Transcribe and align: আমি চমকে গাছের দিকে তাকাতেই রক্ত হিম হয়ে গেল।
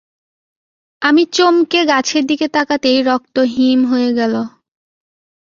আমি 1.01 1.23
চমকে 1.33 1.79
গাছের 1.85 2.23
দিকে 2.25 2.45
তাকাতেই 2.47 2.99
রক্ত 3.01 3.35
হিম 3.53 3.79
হয়ে 3.85 4.09
গেল। 4.13 4.33